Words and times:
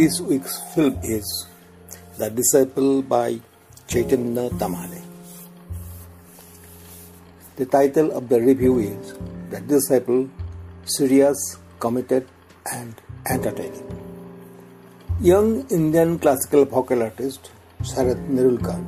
This 0.00 0.18
week's 0.18 0.58
film 0.72 0.98
is 1.02 1.46
The 2.16 2.30
Disciple 2.30 3.02
by 3.02 3.38
Chaitanya 3.86 4.48
Tamhane. 4.60 5.02
The 7.56 7.66
title 7.66 8.12
of 8.12 8.30
the 8.30 8.40
review 8.40 8.78
is 8.78 9.12
The 9.50 9.60
Disciple 9.60 10.30
Serious, 10.86 11.58
Committed, 11.80 12.26
and 12.72 12.94
Entertaining. 13.28 13.84
Young 15.20 15.68
Indian 15.68 16.18
classical 16.18 16.64
vocal 16.64 17.02
artist 17.02 17.50
Sarath 17.82 18.22
Nerulkar 18.36 18.82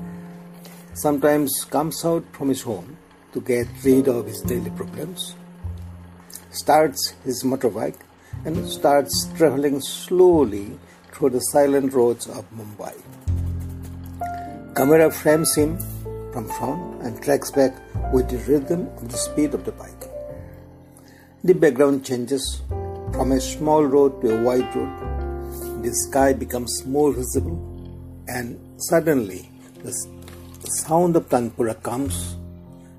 sometimes 0.95 1.67
comes 1.67 2.03
out 2.07 2.25
from 2.33 2.49
his 2.49 2.63
home 2.63 2.97
to 3.35 3.43
get 3.43 3.67
rid 3.85 4.09
of 4.09 4.25
his 4.25 4.41
daily 4.41 4.71
problems, 4.71 5.35
starts 6.53 7.13
his 7.23 7.43
motorbike, 7.43 8.01
and 8.47 8.67
starts 8.67 9.29
traveling 9.37 9.79
slowly 9.83 10.79
through 11.23 11.31
the 11.31 11.51
silent 11.55 11.93
roads 11.93 12.27
of 12.27 12.45
Mumbai. 12.51 12.93
Camera 14.75 15.09
frames 15.09 15.55
him 15.55 15.79
from 16.33 16.49
front 16.49 17.01
and 17.03 17.23
tracks 17.23 17.53
back 17.53 17.75
with 18.13 18.29
the 18.29 18.39
rhythm 18.51 18.89
of 18.97 19.09
the 19.09 19.17
speed 19.17 19.55
of 19.55 19.65
the 19.65 19.71
bike. 19.71 20.05
The 21.45 21.55
background 21.55 22.05
changes 22.05 22.63
from 23.13 23.31
a 23.31 23.41
small 23.41 23.85
road 23.85 24.21
to 24.23 24.37
a 24.37 24.43
wide 24.43 24.75
road. 24.75 25.85
The 25.85 25.95
sky 25.95 26.33
becomes 26.33 26.85
more 26.87 27.13
visible, 27.13 27.59
and 28.27 28.59
suddenly 28.89 29.49
the 29.85 29.93
sound 30.83 31.15
of 31.15 31.29
Tanpura 31.29 31.81
comes, 31.85 32.35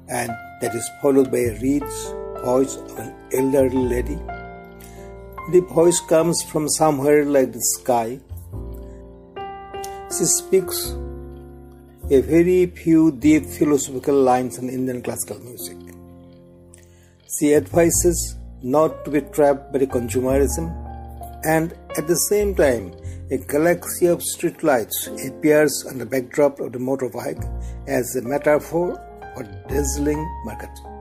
and 0.07 0.31
that 0.61 0.73
is 0.73 0.89
followed 1.01 1.29
by 1.29 1.39
a 1.39 1.59
rich 1.59 1.93
voice 2.45 2.77
of 2.77 2.97
an 2.99 3.13
elderly 3.33 3.85
lady 3.95 4.19
the 5.49 5.59
voice 5.59 5.99
comes 5.99 6.41
from 6.43 6.69
somewhere 6.69 7.25
like 7.25 7.51
the 7.51 7.61
sky. 7.61 8.19
She 10.17 10.25
speaks 10.25 10.95
a 12.09 12.21
very 12.21 12.67
few 12.67 13.11
deep 13.11 13.45
philosophical 13.45 14.15
lines 14.15 14.57
in 14.57 14.69
Indian 14.69 15.01
classical 15.01 15.39
music. 15.39 15.77
She 17.37 17.53
advises 17.55 18.37
not 18.61 19.03
to 19.03 19.11
be 19.11 19.21
trapped 19.21 19.73
by 19.73 19.79
consumerism, 19.79 20.71
and 21.43 21.73
at 21.97 22.07
the 22.07 22.15
same 22.15 22.55
time, 22.55 22.93
a 23.29 23.37
galaxy 23.37 24.05
of 24.05 24.19
streetlights 24.19 25.27
appears 25.27 25.85
on 25.89 25.97
the 25.97 26.05
backdrop 26.05 26.59
of 26.61 26.71
the 26.71 26.79
motorbike 26.79 27.43
as 27.87 28.15
a 28.15 28.21
metaphor 28.21 28.95
for 29.35 29.43
dazzling 29.67 30.25
marketing. 30.45 30.92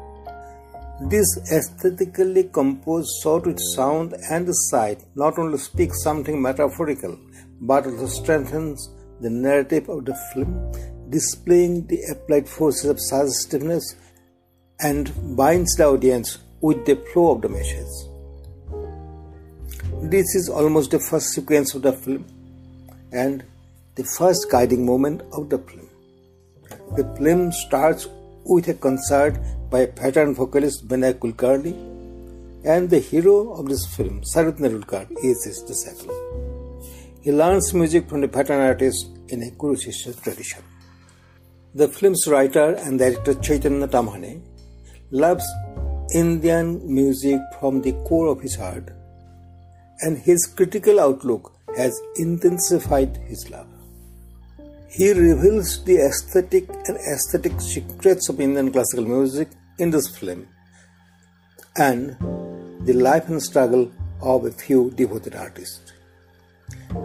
This 1.09 1.39
aesthetically 1.51 2.45
composed 2.45 3.23
shot 3.23 3.47
sound 3.75 4.15
and 4.31 4.55
sight 4.55 5.05
not 5.15 5.39
only 5.39 5.59
speaks 5.59 6.03
something 6.03 6.41
metaphorical 6.41 7.19
but 7.61 7.87
also 7.87 8.07
strengthens 8.07 8.89
the 9.21 9.31
narrative 9.31 9.89
of 9.89 10.05
the 10.05 10.15
film, 10.33 10.73
displaying 11.11 11.87
the 11.87 12.01
applied 12.11 12.49
forces 12.49 12.91
of 12.91 13.01
suggestiveness 13.01 13.97
and 14.81 15.13
binds 15.37 15.75
the 15.77 15.85
audience 15.85 16.39
with 16.61 16.85
the 16.87 16.97
flow 17.13 17.33
of 17.33 17.43
the 17.43 17.49
message. 17.49 17.87
This 20.11 20.35
is 20.35 20.49
almost 20.49 20.91
the 20.91 20.99
first 20.99 21.29
sequence 21.29 21.75
of 21.75 21.83
the 21.83 21.93
film 21.93 22.25
and 23.13 23.45
the 23.95 24.05
first 24.05 24.51
guiding 24.51 24.85
moment 24.85 25.23
of 25.33 25.51
the 25.51 25.59
film. 25.59 25.89
The 26.97 27.05
film 27.17 27.53
starts 27.53 28.09
with 28.45 28.69
a 28.69 28.75
concert 28.75 29.39
by 29.71 29.87
veteran 29.87 30.35
vocalist 30.35 30.87
Vinay 30.89 31.15
Kulkarni, 31.15 31.75
and 32.65 32.91
the 32.91 32.99
hero 32.99 33.53
of 33.55 33.69
this 33.69 33.87
film, 33.87 34.21
Sarath 34.23 34.59
Nerulkar, 34.59 35.11
is 35.23 35.45
his 35.45 35.63
disciple. 35.63 36.15
He 37.23 37.33
learns 37.33 37.73
music 37.73 38.09
from 38.09 38.21
the 38.21 38.27
veteran 38.27 38.61
artist 38.61 39.07
in 39.29 39.43
a 39.43 39.51
Guru 39.51 39.77
Shishya 39.77 40.21
tradition. 40.23 40.63
The 41.75 41.89
film's 41.89 42.27
writer 42.29 42.75
and 42.75 42.99
director 42.99 43.35
Chaitanya 43.35 43.89
Tamhane 43.89 44.43
loves 45.11 45.45
Indian 46.15 46.81
music 46.93 47.41
from 47.59 47.81
the 47.81 47.93
core 48.09 48.27
of 48.27 48.41
his 48.41 48.57
heart, 48.57 48.91
and 50.01 50.19
his 50.19 50.47
critical 50.47 51.01
outlook 51.01 51.57
has 51.77 51.99
intensified 52.17 53.17
his 53.29 53.49
love. 53.51 53.72
He 54.95 55.11
reveals 55.11 55.83
the 55.85 55.97
aesthetic 56.07 56.69
and 56.87 56.99
aesthetic 56.99 57.59
secrets 57.63 58.29
of 58.29 58.39
Indian 58.39 58.71
classical 58.71 59.07
music 59.07 59.49
in 59.79 59.91
this 59.91 60.07
film 60.19 60.47
and 61.79 62.15
the 62.85 62.93
life 62.93 63.27
and 63.31 63.43
struggle 63.43 63.91
of 64.21 64.45
a 64.45 64.51
few 64.51 64.91
devoted 64.91 65.35
artists. 65.35 65.95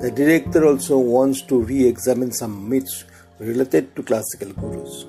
The 0.01 0.11
director 0.11 0.65
also 0.65 0.97
wants 0.97 1.43
to 1.43 1.61
re 1.63 1.87
examine 1.87 2.33
some 2.33 2.67
myths 2.67 3.05
related 3.39 3.95
to 3.95 4.03
classical 4.03 4.51
gurus. 4.51 5.05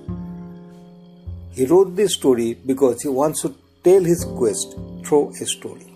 He 1.51 1.67
wrote 1.67 1.97
this 1.97 2.15
story 2.15 2.55
because 2.55 3.03
he 3.03 3.09
wants 3.09 3.43
to 3.43 3.57
tell 3.83 4.05
his 4.05 4.25
quest 4.25 4.77
through 5.05 5.31
a 5.31 5.47
story. 5.47 5.93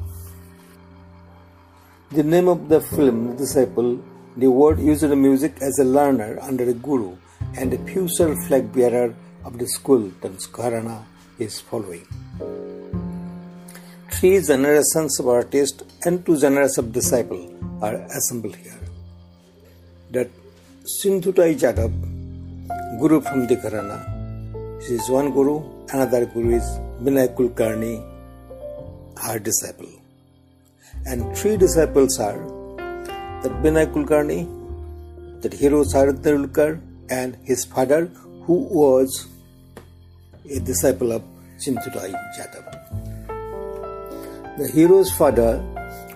The 2.11 2.25
name 2.25 2.49
of 2.49 2.69
the 2.69 2.81
film, 2.81 3.37
Disciple, 3.37 4.03
the 4.37 4.51
word 4.51 4.79
used 4.81 5.05
music 5.11 5.55
as 5.61 5.79
a 5.79 5.85
learner 5.85 6.39
under 6.41 6.65
a 6.71 6.73
guru 6.73 7.15
and 7.57 7.75
a 7.75 7.79
future 7.85 8.35
flag 8.47 8.73
bearer 8.73 9.15
of 9.45 9.59
the 9.59 9.67
school 9.67 10.11
that 10.23 10.33
Gharana 10.33 11.05
is 11.39 11.61
following. 11.61 12.07
Three 14.11 14.41
generations 14.41 15.21
of 15.21 15.29
artists 15.29 15.83
and 16.07 16.25
two 16.25 16.39
generations 16.39 16.79
of 16.79 16.93
disciples 16.93 17.53
are 17.83 17.97
assembled 18.19 18.57
here. 18.57 18.81
That 20.13 20.31
Sindhutai 20.85 21.59
Jadhav, 21.59 21.93
Guru 23.01 23.21
from 23.21 23.47
the 23.47 23.57
Gharana, 23.57 24.01
she 24.87 24.95
is 24.95 25.11
one 25.11 25.31
Guru, 25.33 25.63
another 25.93 26.25
Guru 26.25 26.57
is 26.57 26.65
Vinay 27.03 27.35
Kulkarni, 27.35 28.03
her 29.23 29.39
disciple. 29.39 29.91
And 31.05 31.37
three 31.37 31.57
disciples 31.57 32.19
are 32.19 32.62
that 33.43 33.53
Vinay 33.63 33.87
Kulkarni, 33.93 34.41
that 35.43 35.53
hero 35.53 35.83
Sarath 35.83 36.23
Nerulkar, 36.23 36.81
and 37.11 37.37
his 37.43 37.65
father, 37.65 38.07
who 38.45 38.55
was 38.71 39.27
a 40.51 40.61
disciple 40.61 41.13
of 41.13 41.23
Sindhutai 41.59 42.13
Jadhav. 42.37 42.67
The 44.59 44.69
hero's 44.69 45.11
father 45.11 45.63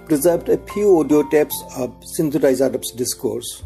preserved 0.07 0.49
a 0.49 0.59
few 0.73 1.01
audio 1.01 1.23
tapes 1.29 1.63
of 1.77 1.91
Sindhutai 2.17 2.59
Jadhav's 2.61 2.93
discourse. 2.93 3.65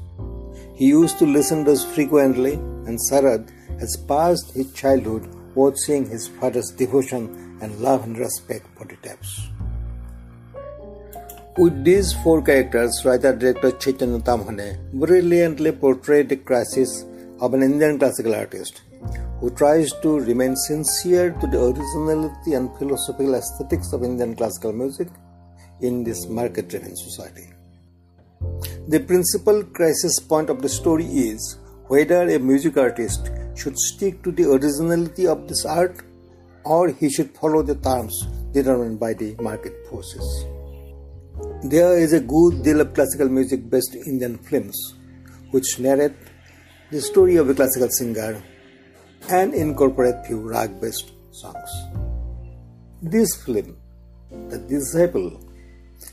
He 0.75 0.87
used 0.87 1.19
to 1.19 1.27
listen 1.27 1.65
to 1.65 1.73
us 1.73 1.85
frequently, 1.85 2.55
and 2.55 2.99
Sarath 3.11 3.51
has 3.79 3.97
passed 4.09 4.55
his 4.55 4.73
childhood 4.73 5.29
watching 5.55 6.09
his 6.09 6.29
father's 6.29 6.71
devotion 6.71 7.59
and 7.61 7.79
love 7.81 8.05
and 8.05 8.17
respect 8.17 8.67
for 8.77 8.87
the 8.87 8.97
tapes. 8.97 9.51
With 11.59 11.85
these 11.85 12.13
four 12.23 12.43
characters, 12.43 13.03
writer-director 13.05 13.73
Chaitanya 13.73 14.21
Tamhane 14.21 14.79
brilliantly 14.93 15.73
portrayed 15.73 16.29
the 16.29 16.37
crisis 16.37 17.05
of 17.41 17.55
an 17.55 17.65
Indian 17.65 17.99
classical 17.99 18.37
artist 18.37 18.83
who 19.41 19.51
tries 19.51 19.93
to 20.03 20.21
remain 20.21 20.55
sincere 20.55 21.33
to 21.41 21.49
the 21.49 21.61
originality 21.61 22.55
and 22.55 22.71
philosophical 22.79 23.35
aesthetics 23.35 23.93
of 23.93 24.05
Indian 24.05 24.37
classical 24.37 24.73
music 24.73 25.09
in 25.81 26.05
this 26.05 26.29
market-driven 26.29 26.95
society. 26.95 27.53
The 28.87 29.01
principal 29.01 29.65
crisis 29.65 30.21
point 30.21 30.51
of 30.51 30.63
the 30.63 30.69
story 30.69 31.07
is 31.07 31.59
whether 31.89 32.29
a 32.29 32.39
music 32.39 32.77
artist 32.77 33.29
should 33.57 33.77
stick 33.77 34.23
to 34.23 34.31
the 34.31 34.49
originality 34.49 35.27
of 35.27 35.49
this 35.49 35.65
art 35.65 36.05
or 36.65 36.91
he 36.91 37.11
should 37.11 37.31
follow 37.33 37.63
the 37.63 37.75
terms 37.75 38.29
determined 38.53 39.01
by 39.01 39.15
the 39.15 39.35
market 39.41 39.75
forces. 39.89 40.47
There 41.63 41.99
is 41.99 42.15
a 42.15 42.21
good 42.21 42.63
deal 42.63 42.81
of 42.81 42.95
classical 42.95 43.29
music 43.29 43.69
based 43.69 43.95
Indian 43.95 44.39
films 44.39 44.95
which 45.51 45.79
narrate 45.79 46.17
the 46.91 47.03
story 47.03 47.37
of 47.37 47.51
a 47.51 47.55
classical 47.55 47.91
singer 47.91 48.43
and 49.29 49.53
incorporate 49.53 50.25
few 50.25 50.41
rag 50.41 50.81
based 50.81 51.13
songs. 51.33 51.71
This 53.03 53.43
film, 53.45 53.77
The 54.49 54.57
Disciple, 54.57 55.39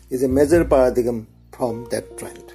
is 0.09 0.21
a 0.23 0.27
major 0.27 0.65
paradigm 0.65 1.29
from 1.53 1.85
that 1.91 2.17
trend. 2.17 2.51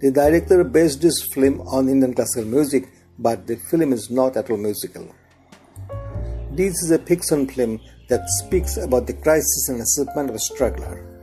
The 0.00 0.10
director 0.10 0.64
based 0.64 1.02
this 1.02 1.22
film 1.34 1.60
on 1.60 1.90
Indian 1.90 2.14
classical 2.14 2.48
music, 2.48 2.88
but 3.18 3.46
the 3.46 3.56
film 3.56 3.92
is 3.92 4.08
not 4.08 4.38
at 4.38 4.48
all 4.48 4.56
musical. 4.56 5.14
This 6.52 6.82
is 6.82 6.92
a 6.92 6.98
fiction 6.98 7.46
film 7.46 7.78
that 8.08 8.26
speaks 8.40 8.78
about 8.78 9.06
the 9.06 9.12
crisis 9.12 9.68
and 9.68 9.82
achievement 9.82 10.30
of 10.30 10.36
a 10.36 10.38
struggler. 10.38 11.17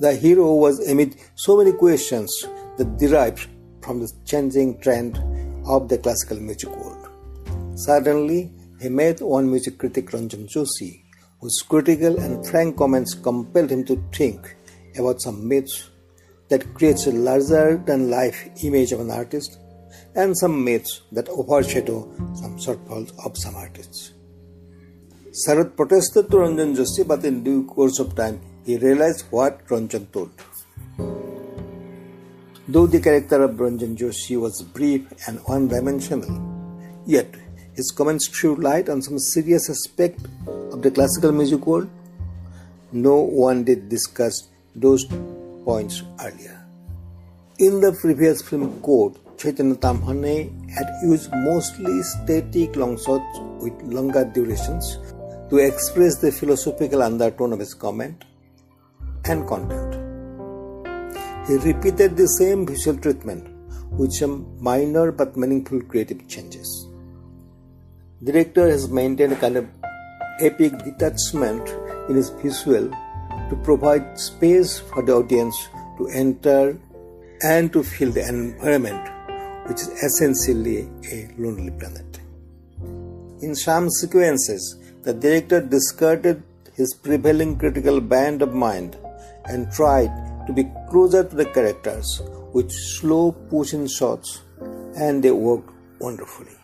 The 0.00 0.14
hero 0.14 0.54
was 0.54 0.80
amid 0.88 1.16
so 1.34 1.58
many 1.58 1.72
questions 1.74 2.34
that 2.78 2.96
derived 2.96 3.46
from 3.82 4.00
the 4.00 4.10
changing 4.24 4.80
trend 4.80 5.18
of 5.66 5.90
the 5.90 5.98
classical 5.98 6.40
music 6.40 6.70
world. 6.70 7.06
Suddenly, 7.74 8.50
he 8.80 8.88
met 8.88 9.20
one 9.20 9.50
music 9.50 9.76
critic 9.76 10.06
Ranjan 10.12 10.48
Joshi, 10.48 11.02
whose 11.38 11.60
critical 11.68 12.18
and 12.18 12.46
frank 12.46 12.78
comments 12.78 13.12
compelled 13.12 13.70
him 13.70 13.84
to 13.84 14.02
think 14.10 14.56
about 14.98 15.20
some 15.20 15.46
myths 15.46 15.90
that 16.48 16.72
creates 16.72 17.06
a 17.06 17.12
larger 17.12 17.76
than 17.76 18.08
life 18.08 18.48
image 18.64 18.92
of 18.92 19.00
an 19.00 19.10
artist, 19.10 19.58
and 20.14 20.34
some 20.34 20.64
myths 20.64 21.02
that 21.12 21.28
overshadow 21.28 22.10
some 22.34 22.56
shortfalls 22.56 23.12
of 23.26 23.36
some 23.36 23.54
artists. 23.54 24.14
Sarath 25.46 25.76
protested 25.76 26.30
to 26.30 26.38
Ranjan 26.38 26.74
Joshi, 26.74 27.06
but 27.06 27.22
in 27.22 27.44
due 27.44 27.66
course 27.66 27.98
of 27.98 28.14
time, 28.14 28.40
he 28.64 28.76
realized 28.78 29.24
what 29.30 29.66
Ranjan 29.68 30.10
told. 30.12 30.30
Though 32.68 32.86
the 32.86 33.00
character 33.00 33.42
of 33.42 33.52
Ranjan 33.52 33.96
Joshi 33.96 34.40
was 34.40 34.62
brief 34.62 35.02
and 35.26 35.40
one 35.44 35.68
dimensional, 35.68 36.30
yet 37.04 37.34
his 37.74 37.90
comments 37.90 38.28
threw 38.28 38.54
light 38.56 38.88
on 38.88 39.02
some 39.02 39.18
serious 39.18 39.68
aspect 39.68 40.20
of 40.46 40.82
the 40.82 40.90
classical 40.90 41.32
music 41.32 41.66
world. 41.66 41.88
No 42.92 43.16
one 43.16 43.64
did 43.64 43.88
discuss 43.88 44.48
those 44.74 45.04
points 45.64 46.02
earlier. 46.20 46.64
In 47.58 47.80
the 47.80 47.92
previous 48.00 48.42
film 48.42 48.80
Court, 48.80 49.16
Chaitanya 49.36 49.74
Tamhane 49.74 50.70
had 50.70 50.86
used 51.02 51.30
mostly 51.32 52.02
static 52.02 52.76
long 52.76 52.96
shots 52.96 53.38
with 53.60 53.72
longer 53.82 54.24
durations 54.24 54.98
to 55.48 55.56
express 55.58 56.16
the 56.16 56.30
philosophical 56.30 57.02
undertone 57.02 57.52
of 57.52 57.58
his 57.58 57.74
comment 57.74 58.24
and 59.30 59.46
content. 59.46 59.90
He 61.46 61.56
repeated 61.68 62.16
the 62.16 62.28
same 62.40 62.66
visual 62.66 62.98
treatment 62.98 63.44
with 63.98 64.12
some 64.12 64.34
minor 64.68 65.10
but 65.12 65.36
meaningful 65.36 65.80
creative 65.82 66.26
changes. 66.28 66.68
The 68.22 68.32
director 68.32 68.68
has 68.68 68.88
maintained 68.88 69.32
a 69.32 69.36
kind 69.44 69.56
of 69.56 69.66
epic 70.40 70.72
detachment 70.84 71.68
in 72.08 72.16
his 72.16 72.30
visual 72.42 72.88
to 73.50 73.56
provide 73.64 74.18
space 74.18 74.78
for 74.78 75.02
the 75.02 75.14
audience 75.14 75.56
to 75.98 76.08
enter 76.08 76.78
and 77.42 77.72
to 77.72 77.82
feel 77.82 78.10
the 78.10 78.26
environment, 78.28 79.02
which 79.68 79.80
is 79.84 79.88
essentially 80.08 80.88
a 81.16 81.28
lonely 81.38 81.72
planet. 81.80 82.20
In 83.42 83.54
some 83.54 83.88
sequences, 83.88 84.76
the 85.02 85.14
director 85.14 85.60
discarded 85.60 86.42
his 86.74 86.94
prevailing 86.94 87.58
critical 87.58 88.00
band 88.00 88.42
of 88.42 88.54
mind 88.54 88.96
and 89.50 89.70
tried 89.72 90.10
to 90.46 90.52
be 90.52 90.64
closer 90.88 91.22
to 91.24 91.36
the 91.36 91.44
characters 91.44 92.22
with 92.54 92.70
slow 92.70 93.32
pushing 93.50 93.86
shots, 93.86 94.42
and 94.96 95.22
they 95.22 95.30
worked 95.30 95.70
wonderfully. 95.98 96.56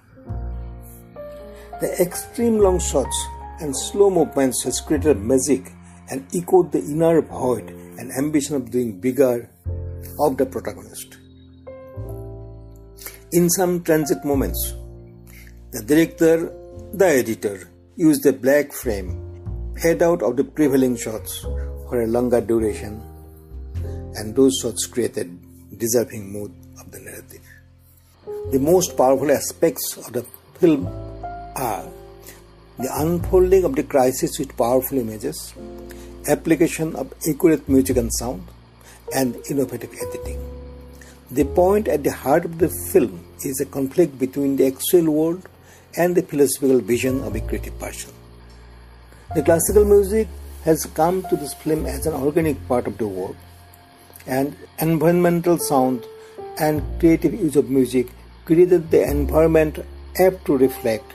The 1.81 1.95
extreme 2.01 2.59
long 2.59 2.79
shots 2.79 3.17
and 3.61 3.77
slow 3.77 4.09
movements 4.11 4.63
has 4.65 4.81
created 4.81 5.19
magic 5.19 5.73
and 6.11 6.27
echoed 6.35 6.73
the 6.73 6.79
inner 6.79 7.21
void 7.21 7.71
and 7.99 8.13
ambition 8.13 8.57
of 8.57 8.71
doing 8.71 9.01
bigger 9.01 9.51
of 10.21 10.37
the 10.37 10.47
protagonist. 10.47 11.19
In 13.33 13.51
some 13.51 13.83
transit 13.83 14.25
moments, 14.25 14.75
the 15.73 15.83
director, 15.83 16.53
the 16.93 17.07
editor, 17.07 17.69
used 17.97 18.23
the 18.23 18.33
black 18.33 18.73
frame, 18.73 19.11
fade 19.83 20.03
out 20.03 20.23
of 20.23 20.37
the 20.37 20.45
prevailing 20.45 20.97
shots 20.97 21.45
for 21.89 22.03
a 22.03 22.07
longer 22.07 22.41
duration, 22.41 23.03
and 24.17 24.35
those 24.35 24.59
shots 24.61 24.87
created 24.87 25.31
deserving 25.79 26.33
mood 26.33 26.53
of 26.81 26.91
the 26.91 27.01
narrative. 27.01 27.43
The 28.51 28.59
most 28.59 28.97
powerful 28.97 29.31
aspects 29.31 29.97
of 29.97 30.13
the 30.13 30.25
film 30.59 30.87
are 31.57 31.89
the 32.79 32.91
unfolding 33.01 33.65
of 33.65 33.75
the 33.75 33.83
crisis 33.83 34.39
with 34.39 34.57
powerful 34.57 34.99
images, 34.99 35.55
application 36.29 36.95
of 36.97 37.13
accurate 37.29 37.69
music 37.69 37.97
and 37.97 38.13
sound, 38.13 38.47
and 39.15 39.37
innovative 39.51 39.93
editing. 39.95 40.41
The 41.31 41.45
point 41.45 41.89
at 41.89 42.05
the 42.05 42.13
heart 42.13 42.45
of 42.45 42.59
the 42.59 42.69
film 42.69 43.25
is 43.45 43.61
a 43.61 43.67
conflict 43.67 44.19
between 44.19 44.57
the 44.57 44.67
actual 44.67 45.11
world 45.11 45.49
and 45.97 46.15
the 46.15 46.23
philosophical 46.23 46.81
vision 46.81 47.23
of 47.25 47.35
a 47.35 47.41
creative 47.41 47.79
person. 47.79 48.13
The 49.35 49.43
classical 49.43 49.85
music 49.85 50.29
has 50.67 50.85
come 50.99 51.23
to 51.31 51.37
this 51.43 51.55
film 51.65 51.87
as 51.87 52.07
an 52.07 52.15
organic 52.29 52.61
part 52.69 52.87
of 52.91 52.99
the 52.99 53.09
work, 53.09 53.37
and 54.27 54.57
environmental 54.87 55.59
sound 55.59 56.05
and 56.59 56.83
creative 57.01 57.35
use 57.35 57.57
of 57.61 57.71
music 57.71 58.09
created 58.45 58.91
the 58.91 59.03
environment 59.11 59.79
apt 60.27 60.45
to 60.47 60.57
reflect 60.57 61.13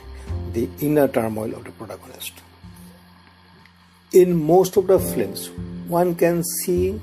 the 0.54 0.68
inner 0.80 1.06
turmoil 1.16 1.54
of 1.54 1.64
the 1.64 1.72
protagonist. 1.72 2.32
In 4.12 4.42
most 4.52 4.76
of 4.76 4.86
the 4.86 4.98
films, 4.98 5.50
one 5.98 6.14
can 6.14 6.42
see 6.44 7.00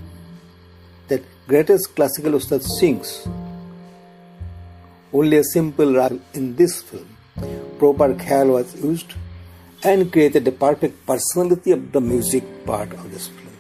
that 1.08 1.24
greatest 1.48 1.96
classical 1.96 2.36
ustad 2.36 2.64
sings. 2.64 3.28
Only 5.12 5.38
a 5.38 5.44
simple 5.44 5.96
rag 5.96 6.20
in 6.34 6.56
this 6.56 6.82
film 6.82 7.18
proper 7.80 8.14
khayal 8.26 8.54
was 8.58 8.76
used 8.84 9.14
and 9.84 10.12
created 10.12 10.44
the 10.44 10.52
perfect 10.52 11.06
personality 11.06 11.72
of 11.72 11.92
the 11.92 12.02
music 12.02 12.44
part 12.66 12.92
of 12.92 13.12
this 13.12 13.28
film. 13.28 13.54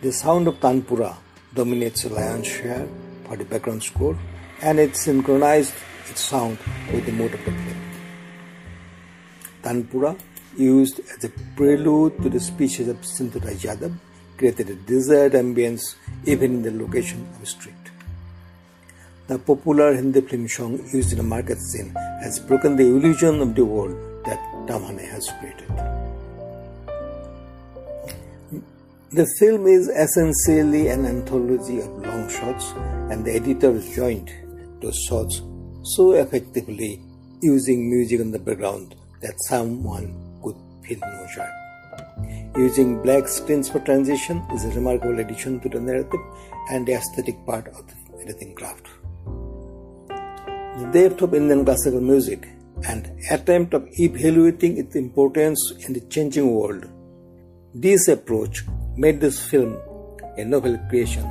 The 0.00 0.12
sound 0.12 0.48
of 0.48 0.60
Tanpura 0.60 1.14
dominates 1.54 2.04
the 2.04 2.08
lion's 2.14 2.46
share 2.46 2.88
for 3.24 3.36
the 3.36 3.44
background 3.44 3.82
score 3.82 4.18
and 4.62 4.78
it 4.78 4.96
synchronized 4.96 5.74
its 6.08 6.22
sound 6.22 6.58
with 6.92 7.04
the 7.04 7.12
mood 7.12 7.34
of 7.34 7.44
the 7.44 7.52
film. 7.52 7.76
Tanpura, 9.62 10.18
used 10.56 11.00
as 11.00 11.24
a 11.24 11.28
prelude 11.54 12.20
to 12.22 12.28
the 12.28 12.40
speeches 12.40 12.88
of 12.88 12.96
Sindhutai 13.02 13.56
Jadhav, 13.56 13.94
created 14.38 14.70
a 14.70 14.74
desired 14.74 15.32
ambience 15.32 15.96
even 16.24 16.54
in 16.54 16.62
the 16.62 16.70
location 16.72 17.26
of 17.34 17.42
a 17.42 17.46
street. 17.46 17.74
The 19.28 19.38
popular 19.38 19.94
Hindi 19.94 20.22
film 20.22 20.48
song 20.48 20.80
used 20.92 21.12
in 21.12 21.18
the 21.18 21.22
market 21.22 21.58
scene 21.58 21.94
has 22.22 22.40
broken 22.40 22.74
the 22.74 22.84
illusion 22.84 23.40
of 23.40 23.54
the 23.54 23.64
world 23.64 24.09
that 24.24 24.38
Tamhane 24.66 25.08
has 25.08 25.28
created. 25.38 25.68
The 29.12 29.26
film 29.38 29.66
is 29.66 29.88
essentially 29.88 30.88
an 30.88 31.04
anthology 31.06 31.80
of 31.80 31.88
long 31.88 32.28
shots, 32.28 32.72
and 33.10 33.24
the 33.24 33.34
editors 33.34 33.94
joined 33.94 34.32
those 34.80 34.98
shots 35.08 35.42
so 35.82 36.12
effectively 36.12 37.02
using 37.40 37.90
music 37.90 38.20
in 38.20 38.30
the 38.30 38.38
background 38.38 38.94
that 39.20 39.34
someone 39.48 40.14
could 40.42 40.56
feel 40.86 41.00
no 41.00 41.26
joy. 41.34 41.48
Using 42.56 43.02
black 43.02 43.26
screens 43.26 43.68
for 43.68 43.80
transition 43.80 44.42
is 44.52 44.64
a 44.64 44.70
remarkable 44.70 45.18
addition 45.18 45.60
to 45.60 45.68
the 45.68 45.80
narrative 45.80 46.20
and 46.70 46.86
the 46.86 46.94
aesthetic 46.94 47.44
part 47.46 47.66
of 47.68 47.86
the 47.86 48.22
editing 48.22 48.54
craft 48.54 48.86
the 50.80 50.86
depth 50.92 51.20
of 51.20 51.34
Indian 51.34 51.62
classical 51.64 52.00
music 52.00 52.48
and 52.88 53.09
attempt 53.30 53.74
of 53.74 53.88
evaluating 53.98 54.76
its 54.76 54.96
importance 54.96 55.72
in 55.86 55.92
the 55.92 56.00
changing 56.14 56.52
world. 56.52 56.86
This 57.72 58.08
approach 58.08 58.64
made 58.96 59.20
this 59.20 59.38
film 59.50 59.78
a 60.36 60.44
novel 60.44 60.78
creation, 60.88 61.24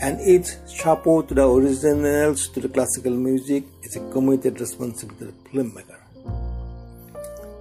and 0.00 0.20
its 0.20 0.56
chapeau 0.72 1.22
to 1.22 1.34
the 1.34 1.46
originals 1.48 2.48
to 2.48 2.60
the 2.60 2.68
classical 2.68 3.12
music 3.12 3.64
is 3.82 3.96
a 3.96 4.10
committed 4.10 4.60
responsibility 4.60 5.26
of 5.26 5.44
the 5.44 5.50
filmmaker. 5.50 6.00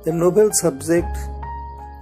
The 0.06 0.14
novel 0.14 0.52
subject 0.52 1.16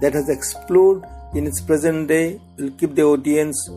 that 0.00 0.14
has 0.14 0.28
explored 0.28 1.04
in 1.34 1.46
its 1.46 1.60
present 1.60 2.08
day 2.08 2.40
will 2.58 2.70
keep 2.72 2.94
the 2.94 3.02
audience 3.04 3.68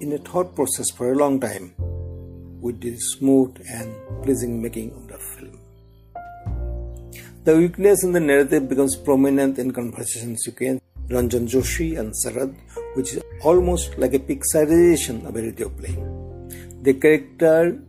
in 0.00 0.12
a 0.14 0.18
thought 0.18 0.54
process 0.54 0.90
for 0.90 1.12
a 1.12 1.16
long 1.16 1.40
time 1.40 1.74
with 2.60 2.80
the 2.80 2.96
smooth 2.96 3.56
and 3.70 3.94
pleasing 4.22 4.60
making 4.62 4.92
of 4.92 5.08
the 5.08 5.18
film. 5.18 5.29
The 7.50 7.58
weakness 7.58 8.04
in 8.04 8.12
the 8.12 8.20
narrative 8.20 8.68
becomes 8.68 8.94
prominent 8.94 9.58
in 9.58 9.72
conversation 9.72 10.36
sequence 10.38 10.80
Ranjan 11.08 11.46
Joshi 11.52 11.98
and 11.98 12.12
Sarad, 12.12 12.54
which 12.94 13.14
is 13.14 13.24
almost 13.42 13.98
like 13.98 14.14
a 14.14 14.20
pixarization 14.20 15.26
of 15.26 15.34
a 15.34 15.42
radio 15.42 15.68
play. 15.68 15.96
The 16.82 16.94
character 16.94 17.82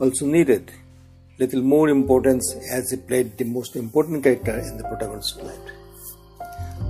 also 0.00 0.26
needed 0.26 0.72
little 1.38 1.62
more 1.62 1.88
importance 1.90 2.56
as 2.72 2.90
he 2.90 2.96
played 2.96 3.38
the 3.38 3.44
most 3.44 3.76
important 3.76 4.24
character 4.24 4.58
in 4.58 4.78
the 4.78 4.82
protagonist's 4.88 5.36
life. 5.36 5.66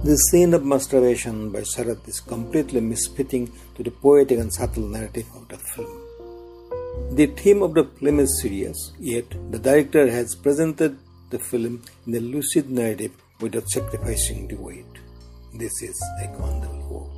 The 0.02 0.16
scene 0.16 0.54
of 0.54 0.64
masturbation 0.64 1.50
by 1.50 1.60
Sarath 1.72 2.08
is 2.08 2.20
completely 2.20 2.80
misfitting 2.80 3.50
to 3.74 3.82
the 3.82 3.90
poetic 3.90 4.38
and 4.38 4.50
subtle 4.50 4.88
narrative 4.88 5.26
of 5.34 5.46
the 5.48 5.58
film. 5.58 5.92
The 7.16 7.26
theme 7.26 7.62
of 7.62 7.74
the 7.74 7.84
film 7.84 8.18
is 8.20 8.40
serious, 8.40 8.92
yet 8.98 9.28
the 9.50 9.58
director 9.58 10.10
has 10.10 10.34
presented 10.34 10.96
the 11.30 11.38
film 11.38 11.82
in 12.06 12.14
a 12.14 12.20
lucid 12.20 12.70
narrative 12.70 13.12
without 13.40 13.68
sacrificing 13.68 14.48
the 14.48 14.56
weight. 14.56 14.84
This 15.54 15.82
is 15.82 16.00
a 16.22 16.26
commendable 16.36 16.88
work. 16.88 17.17